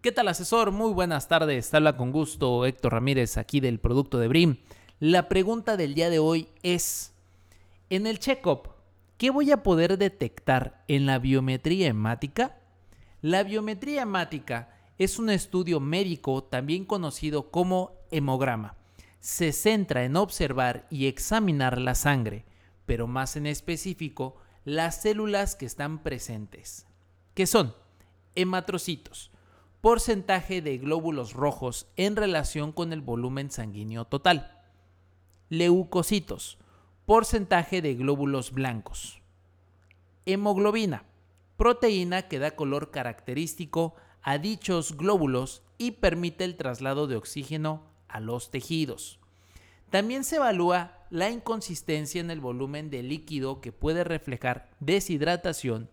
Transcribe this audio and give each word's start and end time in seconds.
¿Qué 0.00 0.12
tal 0.12 0.28
asesor? 0.28 0.70
Muy 0.70 0.92
buenas 0.92 1.26
tardes. 1.26 1.74
Habla 1.74 1.96
con 1.96 2.12
gusto 2.12 2.64
Héctor 2.64 2.92
Ramírez 2.92 3.36
aquí 3.36 3.58
del 3.58 3.80
producto 3.80 4.20
de 4.20 4.28
Brim. 4.28 4.58
La 5.00 5.28
pregunta 5.28 5.76
del 5.76 5.94
día 5.94 6.08
de 6.08 6.20
hoy 6.20 6.46
es, 6.62 7.14
en 7.90 8.06
el 8.06 8.20
check-up, 8.20 8.68
¿qué 9.16 9.30
voy 9.30 9.50
a 9.50 9.64
poder 9.64 9.98
detectar 9.98 10.84
en 10.86 11.04
la 11.04 11.18
biometría 11.18 11.88
hemática? 11.88 12.60
La 13.22 13.42
biometría 13.42 14.02
hemática 14.02 14.72
es 14.98 15.18
un 15.18 15.30
estudio 15.30 15.80
médico 15.80 16.44
también 16.44 16.84
conocido 16.84 17.50
como 17.50 17.90
hemograma. 18.12 18.76
Se 19.18 19.50
centra 19.50 20.04
en 20.04 20.14
observar 20.14 20.86
y 20.90 21.08
examinar 21.08 21.80
la 21.80 21.96
sangre, 21.96 22.44
pero 22.86 23.08
más 23.08 23.34
en 23.34 23.48
específico 23.48 24.36
las 24.64 25.02
células 25.02 25.56
que 25.56 25.66
están 25.66 26.04
presentes, 26.04 26.86
que 27.34 27.48
son 27.48 27.74
hematrocitos, 28.36 29.32
porcentaje 29.80 30.60
de 30.60 30.78
glóbulos 30.78 31.32
rojos 31.32 31.86
en 31.96 32.16
relación 32.16 32.72
con 32.72 32.92
el 32.92 33.00
volumen 33.00 33.50
sanguíneo 33.50 34.04
total, 34.04 34.58
leucocitos, 35.48 36.58
porcentaje 37.06 37.80
de 37.80 37.94
glóbulos 37.94 38.52
blancos, 38.52 39.22
hemoglobina, 40.26 41.04
proteína 41.56 42.28
que 42.28 42.38
da 42.38 42.52
color 42.52 42.90
característico 42.90 43.94
a 44.22 44.38
dichos 44.38 44.96
glóbulos 44.96 45.62
y 45.78 45.92
permite 45.92 46.44
el 46.44 46.56
traslado 46.56 47.06
de 47.06 47.16
oxígeno 47.16 47.82
a 48.08 48.20
los 48.20 48.50
tejidos. 48.50 49.20
También 49.90 50.24
se 50.24 50.36
evalúa 50.36 51.06
la 51.10 51.30
inconsistencia 51.30 52.20
en 52.20 52.30
el 52.30 52.40
volumen 52.40 52.90
de 52.90 53.02
líquido 53.02 53.60
que 53.60 53.72
puede 53.72 54.04
reflejar 54.04 54.68
deshidratación, 54.80 55.88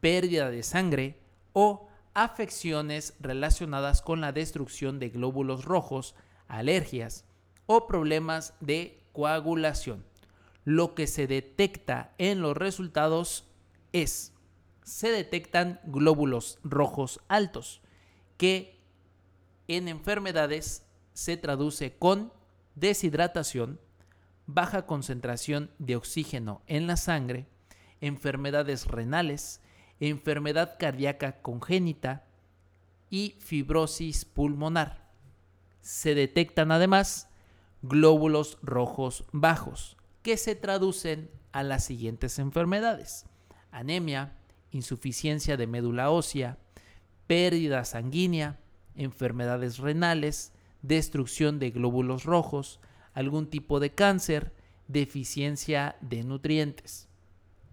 pérdida 0.00 0.50
de 0.50 0.62
sangre 0.62 1.20
o 1.52 1.89
afecciones 2.22 3.14
relacionadas 3.18 4.02
con 4.02 4.20
la 4.20 4.32
destrucción 4.32 4.98
de 4.98 5.08
glóbulos 5.08 5.64
rojos, 5.64 6.14
alergias 6.48 7.24
o 7.64 7.86
problemas 7.86 8.52
de 8.60 9.02
coagulación. 9.12 10.04
Lo 10.64 10.94
que 10.94 11.06
se 11.06 11.26
detecta 11.26 12.12
en 12.18 12.42
los 12.42 12.58
resultados 12.58 13.48
es, 13.92 14.34
se 14.84 15.10
detectan 15.10 15.80
glóbulos 15.84 16.58
rojos 16.62 17.20
altos, 17.28 17.80
que 18.36 18.78
en 19.66 19.88
enfermedades 19.88 20.84
se 21.14 21.38
traduce 21.38 21.96
con 21.96 22.34
deshidratación, 22.74 23.80
baja 24.44 24.84
concentración 24.84 25.70
de 25.78 25.96
oxígeno 25.96 26.60
en 26.66 26.86
la 26.86 26.98
sangre, 26.98 27.46
enfermedades 28.02 28.86
renales, 28.86 29.62
enfermedad 30.00 30.76
cardíaca 30.78 31.42
congénita 31.42 32.24
y 33.10 33.36
fibrosis 33.38 34.24
pulmonar. 34.24 35.10
Se 35.82 36.14
detectan 36.14 36.72
además 36.72 37.28
glóbulos 37.82 38.58
rojos 38.62 39.24
bajos, 39.32 39.96
que 40.22 40.36
se 40.36 40.54
traducen 40.54 41.30
a 41.52 41.62
las 41.62 41.84
siguientes 41.84 42.38
enfermedades. 42.38 43.26
Anemia, 43.70 44.36
insuficiencia 44.70 45.56
de 45.56 45.66
médula 45.66 46.10
ósea, 46.10 46.58
pérdida 47.26 47.84
sanguínea, 47.84 48.58
enfermedades 48.94 49.78
renales, 49.78 50.52
destrucción 50.82 51.58
de 51.58 51.70
glóbulos 51.70 52.24
rojos, 52.24 52.80
algún 53.14 53.48
tipo 53.48 53.80
de 53.80 53.90
cáncer, 53.90 54.52
deficiencia 54.88 55.96
de 56.00 56.22
nutrientes. 56.22 57.08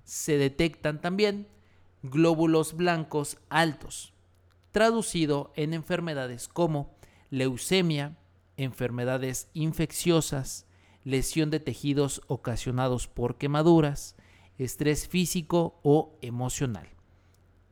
Se 0.03 0.38
detectan 0.38 1.02
también 1.02 1.47
glóbulos 2.09 2.73
blancos 2.73 3.38
altos, 3.50 4.13
traducido 4.72 5.52
en 5.55 5.73
enfermedades 5.73 6.47
como 6.47 6.95
leucemia, 7.30 8.17
enfermedades 8.58 9.50
infecciosas, 9.53 10.66
lesión 11.03 11.50
de 11.50 11.59
tejidos 11.59 12.22
ocasionados 12.28 13.07
por 13.07 13.38
quemaduras, 13.38 14.16
estrés 14.57 15.07
físico 15.07 15.79
o 15.84 16.18
emocional. 16.22 16.90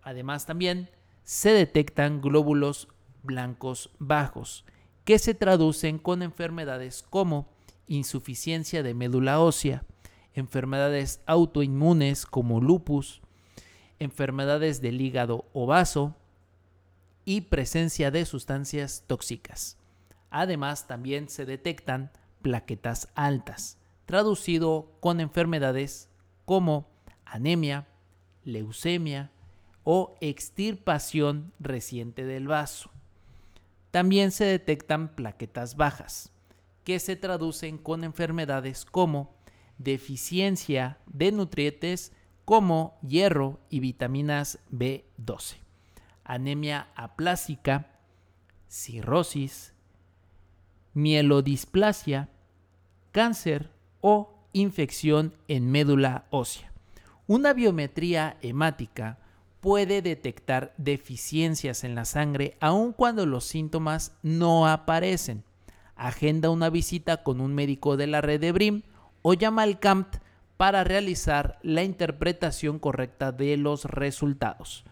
Además 0.02 0.46
también 0.46 0.90
se 1.24 1.50
detectan 1.52 2.22
glóbulos 2.22 2.88
blancos 3.24 3.90
bajos, 3.98 4.66
que 5.04 5.20
se 5.20 5.34
traducen 5.34 5.98
con 5.98 6.22
enfermedades 6.22 7.04
como 7.04 7.50
insuficiencia 7.88 8.84
de 8.84 8.94
médula 8.94 9.40
ósea, 9.40 9.84
enfermedades 10.34 11.22
autoinmunes 11.26 12.26
como 12.26 12.62
lupus, 12.62 13.22
enfermedades 14.00 14.82
del 14.82 15.02
hígado 15.02 15.46
o 15.54 15.66
vaso 15.66 16.16
y 17.26 17.42
presencia 17.42 18.12
de 18.12 18.26
sustancias 18.26 19.04
tóxicas. 19.08 19.78
Además, 20.30 20.88
también 20.88 21.30
se 21.30 21.46
detectan 21.46 22.12
plaquetas 22.42 23.10
altas, 23.16 23.78
traducido 24.06 24.92
con 25.00 25.20
enfermedades 25.20 26.10
como 26.46 26.88
anemia, 27.26 27.88
leucemia 28.44 29.32
o 29.84 30.16
extirpación 30.22 31.54
reciente 31.60 32.26
del 32.26 32.48
vaso. 32.48 32.92
También 33.92 34.32
se 34.32 34.46
detectan 34.46 35.16
plaquetas 35.16 35.76
bajas, 35.76 36.32
que 36.84 37.00
se 37.00 37.16
traducen 37.16 37.78
con 37.78 38.04
enfermedades 38.04 38.86
como 38.86 39.34
deficiencia 39.78 41.00
de 41.08 41.32
nutrientes 41.32 42.14
como 42.46 42.98
hierro 43.02 43.60
y 43.70 43.80
vitaminas 43.80 44.60
B12, 44.72 45.56
anemia 46.24 46.88
aplásica, 46.96 47.88
cirrosis, 48.70 49.74
mielodisplasia, 50.94 52.30
cáncer 53.12 53.72
o 54.02 54.34
infección 54.54 55.34
en 55.48 55.72
médula 55.72 56.26
ósea. 56.30 56.72
Una 57.28 57.54
biometría 57.54 58.38
hemática 58.42 59.18
puede 59.60 60.04
detectar 60.04 60.76
deficiencias 60.78 61.84
en 61.84 61.96
la 61.96 62.06
sangre 62.06 62.56
aun 62.60 62.94
cuando 62.94 63.26
los 63.26 63.46
síntomas 63.46 64.16
no 64.22 64.68
aparecen. 64.68 65.44
Agenda 65.96 66.52
una 66.52 66.70
visita 66.70 67.24
con 67.24 67.42
un 67.42 67.56
médico 67.56 67.98
de 67.98 68.06
la 68.06 68.22
red 68.22 68.40
de 68.40 68.52
BRIM 68.52 68.84
o 69.24 69.34
llama 69.34 69.64
al 69.64 69.80
CAMT 69.80 70.18
para 70.58 70.84
realizar 70.84 71.60
la 71.62 71.84
interpretación 71.84 72.80
correcta 72.80 73.32
de 73.32 73.58
los 73.58 73.86
resultados. 73.86 74.86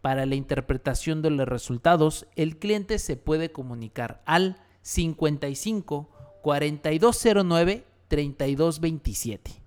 Para 0.00 0.24
la 0.24 0.34
interpretación 0.34 1.20
de 1.20 1.30
los 1.30 1.46
resultados, 1.46 2.26
el 2.36 2.58
cliente 2.58 2.98
se 2.98 3.16
puede 3.16 3.52
comunicar 3.52 4.22
al 4.24 4.56
55 4.82 6.10
4209 6.42 7.84
3227. 8.08 9.59